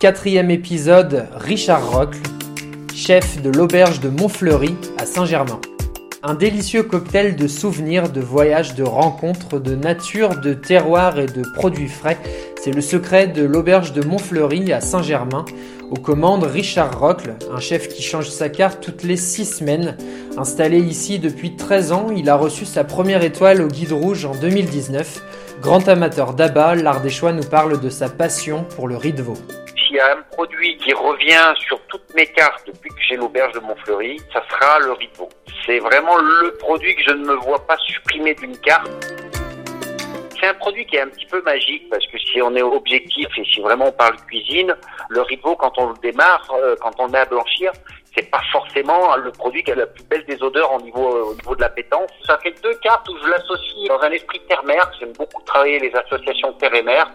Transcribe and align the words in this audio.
Quatrième 0.00 0.50
épisode, 0.50 1.26
Richard 1.36 1.90
Rocle, 1.90 2.20
chef 2.94 3.42
de 3.42 3.50
l'auberge 3.50 4.00
de 4.00 4.08
Montfleury 4.08 4.74
à 4.96 5.04
Saint-Germain. 5.04 5.60
Un 6.22 6.32
délicieux 6.32 6.84
cocktail 6.84 7.36
de 7.36 7.46
souvenirs, 7.46 8.08
de 8.08 8.22
voyages, 8.22 8.74
de 8.74 8.82
rencontres, 8.82 9.60
de 9.60 9.74
nature, 9.74 10.40
de 10.40 10.54
terroirs 10.54 11.18
et 11.18 11.26
de 11.26 11.42
produits 11.54 11.90
frais. 11.90 12.16
C'est 12.62 12.70
le 12.70 12.80
secret 12.80 13.26
de 13.26 13.44
l'auberge 13.44 13.92
de 13.92 14.02
Montfleury 14.02 14.72
à 14.72 14.80
Saint-Germain. 14.80 15.44
Aux 15.90 16.00
commandes, 16.00 16.44
Richard 16.44 16.98
Rocle, 16.98 17.34
un 17.54 17.60
chef 17.60 17.88
qui 17.88 18.02
change 18.02 18.30
sa 18.30 18.48
carte 18.48 18.82
toutes 18.82 19.02
les 19.02 19.18
six 19.18 19.44
semaines. 19.44 19.98
Installé 20.38 20.78
ici 20.78 21.18
depuis 21.18 21.56
13 21.56 21.92
ans, 21.92 22.06
il 22.16 22.30
a 22.30 22.36
reçu 22.36 22.64
sa 22.64 22.84
première 22.84 23.22
étoile 23.22 23.60
au 23.60 23.68
Guide 23.68 23.92
Rouge 23.92 24.24
en 24.24 24.34
2019. 24.34 25.22
Grand 25.60 25.86
amateur 25.88 26.32
d'abat, 26.32 26.74
l'art 26.74 27.02
des 27.02 27.10
choix 27.10 27.34
nous 27.34 27.44
parle 27.44 27.78
de 27.80 27.90
sa 27.90 28.08
passion 28.08 28.64
pour 28.64 28.88
le 28.88 28.96
riz 28.96 29.12
de 29.12 29.20
veau. 29.20 29.36
S'il 29.90 29.96
y 29.96 30.00
a 30.00 30.12
un 30.12 30.22
produit 30.30 30.76
qui 30.76 30.92
revient 30.92 31.52
sur 31.66 31.80
toutes 31.88 32.14
mes 32.14 32.26
cartes 32.26 32.64
depuis 32.64 32.90
que 32.90 33.02
j'ai 33.08 33.16
l'auberge 33.16 33.52
de 33.54 33.58
Montfleury, 33.58 34.20
ça 34.32 34.40
sera 34.48 34.78
le 34.78 34.92
riz 34.92 35.08
de 35.08 35.16
veau. 35.16 35.28
C'est 35.66 35.80
vraiment 35.80 36.16
le 36.16 36.52
produit 36.58 36.94
que 36.94 37.02
je 37.08 37.10
ne 37.10 37.24
me 37.24 37.34
vois 37.34 37.58
pas 37.66 37.76
supprimer 37.78 38.36
d'une 38.36 38.56
carte. 38.58 38.88
C'est 40.38 40.46
un 40.46 40.54
produit 40.54 40.86
qui 40.86 40.94
est 40.94 41.00
un 41.00 41.08
petit 41.08 41.26
peu 41.26 41.42
magique 41.42 41.90
parce 41.90 42.06
que 42.06 42.18
si 42.18 42.40
on 42.40 42.54
est 42.54 42.62
objectif 42.62 43.26
et 43.36 43.44
si 43.52 43.60
vraiment 43.60 43.86
on 43.86 43.92
parle 43.92 44.14
cuisine, 44.28 44.76
le 45.08 45.22
riz 45.22 45.38
de 45.38 45.42
veau 45.42 45.56
quand 45.56 45.76
on 45.76 45.88
le 45.88 45.96
démarre, 46.00 46.48
euh, 46.54 46.76
quand 46.80 46.92
on 47.00 47.08
met 47.08 47.18
à 47.18 47.24
blanchir, 47.24 47.72
c'est 48.14 48.30
pas 48.30 48.42
forcément 48.52 49.16
le 49.16 49.32
produit 49.32 49.64
qui 49.64 49.72
a 49.72 49.74
la 49.74 49.86
plus 49.86 50.04
belle 50.04 50.24
des 50.26 50.40
odeurs 50.40 50.72
au 50.72 50.80
niveau, 50.80 51.30
au 51.30 51.34
niveau 51.34 51.56
de 51.56 51.60
l'appétence. 51.60 52.10
Ça 52.26 52.38
fait 52.38 52.54
deux 52.62 52.74
cartes 52.74 53.08
où 53.08 53.16
je 53.24 53.28
l'associe 53.28 53.88
dans 53.88 54.00
un 54.00 54.10
esprit 54.10 54.40
terre-mer. 54.48 54.88
J'aime 55.00 55.12
beaucoup 55.12 55.42
travailler 55.42 55.80
les 55.80 55.92
associations 55.94 56.52
terre 56.54 56.74
et 56.74 56.82
mer. 56.82 57.10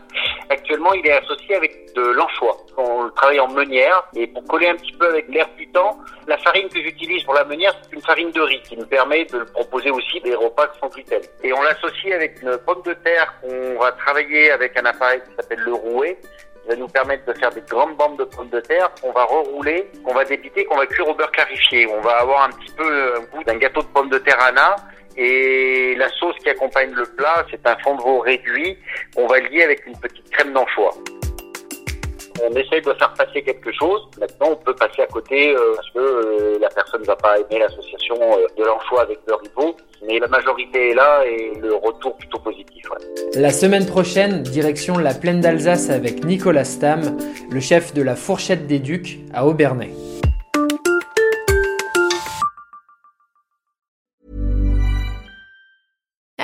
Actuellement, 0.49 0.93
il 0.93 1.05
est 1.07 1.13
associé 1.13 1.55
avec 1.55 1.93
de 1.95 2.01
l'anchois. 2.01 2.57
On 2.77 3.03
le 3.03 3.11
travaille 3.11 3.39
en 3.39 3.47
meunière 3.47 4.03
et 4.15 4.27
pour 4.27 4.43
coller 4.45 4.67
un 4.67 4.75
petit 4.75 4.91
peu 4.93 5.07
avec 5.07 5.27
l'air 5.29 5.47
du 5.57 5.67
temps, 5.69 5.97
la 6.27 6.37
farine 6.37 6.69
que 6.69 6.81
j'utilise 6.81 7.23
pour 7.23 7.33
la 7.33 7.43
meunière, 7.45 7.73
c'est 7.81 7.95
une 7.95 8.01
farine 8.01 8.31
de 8.31 8.41
riz 8.41 8.61
qui 8.61 8.77
me 8.77 8.85
permet 8.85 9.25
de 9.25 9.43
proposer 9.43 9.91
aussi 9.91 10.19
des 10.21 10.35
repas 10.35 10.67
sans 10.79 10.89
gluten. 10.89 11.21
Et 11.43 11.53
on 11.53 11.61
l'associe 11.61 12.13
avec 12.13 12.41
une 12.41 12.57
pomme 12.65 12.81
de 12.83 12.93
terre 12.93 13.33
qu'on 13.41 13.79
va 13.79 13.91
travailler 13.93 14.51
avec 14.51 14.77
un 14.77 14.85
appareil 14.85 15.21
qui 15.21 15.35
s'appelle 15.35 15.59
le 15.59 15.73
rouet 15.73 16.17
qui 16.61 16.69
va 16.69 16.75
nous 16.75 16.87
permettre 16.87 17.25
de 17.25 17.33
faire 17.33 17.51
des 17.51 17.61
grandes 17.61 17.95
bandes 17.95 18.17
de 18.17 18.23
pommes 18.23 18.49
de 18.49 18.59
terre 18.59 18.89
qu'on 19.01 19.11
va 19.11 19.23
rerouler, 19.23 19.89
qu'on 20.03 20.13
va 20.13 20.25
dépiter, 20.25 20.65
qu'on 20.65 20.77
va 20.77 20.85
cuire 20.87 21.07
au 21.07 21.13
beurre 21.13 21.31
clarifié. 21.31 21.87
On 21.87 22.01
va 22.01 22.19
avoir 22.19 22.43
un 22.43 22.49
petit 22.49 22.71
peu 22.73 23.15
un 23.15 23.21
goût 23.21 23.43
d'un 23.43 23.57
gâteau 23.57 23.81
de 23.81 23.87
pommes 23.87 24.09
de 24.09 24.17
terre 24.17 24.41
Anna. 24.41 24.75
Et 25.17 25.95
la 25.97 26.09
sauce 26.09 26.35
qui 26.43 26.49
accompagne 26.49 26.91
le 26.91 27.05
plat, 27.05 27.45
c'est 27.49 27.65
un 27.65 27.75
fond 27.77 27.95
de 27.95 28.01
veau 28.01 28.19
réduit 28.19 28.77
qu'on 29.15 29.27
va 29.27 29.39
lier 29.39 29.63
avec 29.63 29.85
une 29.85 29.97
petite 29.97 30.29
crème 30.31 30.53
d'anchois. 30.53 30.91
On 32.43 32.51
essaye 32.51 32.81
de 32.81 32.93
faire 32.93 33.13
passer 33.13 33.41
quelque 33.41 33.71
chose. 33.71 34.01
Maintenant, 34.19 34.49
on 34.51 34.55
peut 34.57 34.75
passer 34.75 35.01
à 35.01 35.07
côté 35.07 35.55
euh, 35.55 35.75
parce 35.75 35.89
que 35.91 35.99
euh, 35.99 36.59
la 36.59 36.67
personne 36.67 37.01
ne 37.01 37.05
va 37.05 37.15
pas 37.15 37.37
aimer 37.39 37.59
l'association 37.59 38.15
euh, 38.19 38.45
de 38.57 38.63
l'anchois 38.65 39.03
avec 39.03 39.19
le 39.25 39.35
ribot. 39.35 39.77
Mais 40.05 40.19
la 40.19 40.27
majorité 40.27 40.91
est 40.91 40.93
là 40.93 41.23
et 41.25 41.53
le 41.61 41.73
retour 41.75 42.17
plutôt 42.17 42.39
positif. 42.39 42.83
La 43.35 43.51
semaine 43.51 43.85
prochaine, 43.85 44.43
direction 44.43 44.97
la 44.97 45.13
plaine 45.13 45.39
d'Alsace 45.39 45.89
avec 45.89 46.25
Nicolas 46.25 46.65
Stam, 46.65 47.17
le 47.49 47.59
chef 47.61 47.93
de 47.93 48.01
la 48.01 48.17
Fourchette 48.17 48.67
des 48.67 48.79
Ducs 48.79 49.19
à 49.33 49.47
Aubernay. 49.47 49.91